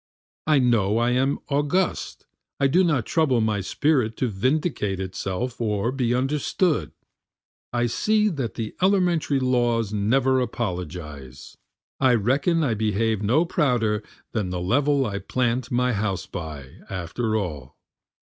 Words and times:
I 0.47 0.57
know 0.57 0.97
I 0.97 1.11
am 1.11 1.37
august, 1.47 2.25
I 2.59 2.65
do 2.65 2.83
not 2.83 3.05
trouble 3.05 3.39
my 3.39 3.61
spirit 3.61 4.17
to 4.17 4.29
vindicate 4.29 4.99
itself 4.99 5.61
or 5.61 5.91
be 5.91 6.11
understood, 6.15 6.91
I 7.71 7.85
see 7.85 8.27
that 8.29 8.55
the 8.55 8.75
elementary 8.81 9.39
laws 9.39 9.93
never 9.93 10.41
apologize, 10.41 11.55
(I 11.99 12.15
reckon 12.15 12.63
I 12.63 12.73
behave 12.73 13.21
no 13.21 13.45
prouder 13.45 14.01
than 14.31 14.49
the 14.49 14.59
level 14.59 15.05
I 15.05 15.19
plant 15.19 15.69
my 15.69 15.93
house 15.93 16.25
by, 16.25 16.77
after 16.89 17.37
all.) 17.37 17.77